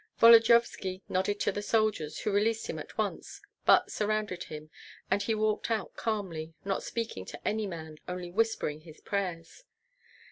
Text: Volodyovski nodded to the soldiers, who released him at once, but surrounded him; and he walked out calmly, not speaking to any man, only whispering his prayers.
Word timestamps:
Volodyovski 0.19 1.03
nodded 1.07 1.39
to 1.41 1.51
the 1.51 1.61
soldiers, 1.61 2.21
who 2.21 2.31
released 2.31 2.65
him 2.65 2.79
at 2.79 2.97
once, 2.97 3.39
but 3.67 3.91
surrounded 3.91 4.45
him; 4.45 4.71
and 5.11 5.21
he 5.21 5.35
walked 5.35 5.69
out 5.69 5.95
calmly, 5.95 6.55
not 6.65 6.81
speaking 6.81 7.23
to 7.25 7.47
any 7.47 7.67
man, 7.67 7.99
only 8.07 8.31
whispering 8.31 8.79
his 8.79 8.99
prayers. 8.99 9.63